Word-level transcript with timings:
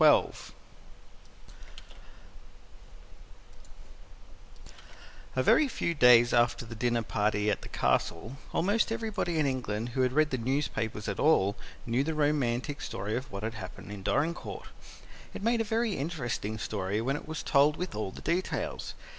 XII 0.01 0.29
A 5.35 5.43
very 5.43 5.67
few 5.67 5.93
days 5.93 6.33
after 6.33 6.65
the 6.65 6.73
dinner 6.73 7.03
party 7.03 7.51
at 7.51 7.61
the 7.61 7.69
Castle, 7.69 8.37
almost 8.51 8.91
everybody 8.91 9.37
in 9.37 9.45
England 9.45 9.89
who 9.89 10.07
read 10.09 10.31
the 10.31 10.39
newspapers 10.39 11.07
at 11.07 11.19
all 11.19 11.55
knew 11.85 12.03
the 12.03 12.15
romantic 12.15 12.81
story 12.81 13.15
of 13.15 13.31
what 13.31 13.43
had 13.43 13.53
happened 13.53 13.91
at 13.91 14.03
Dorincourt. 14.03 14.65
It 15.35 15.43
made 15.43 15.61
a 15.61 15.63
very 15.63 15.93
interesting 15.93 16.57
story 16.57 16.99
when 16.99 17.15
it 17.15 17.27
was 17.27 17.43
told 17.43 17.77
with 17.77 17.93
all 17.93 18.09
the 18.09 18.21
details. 18.21 18.95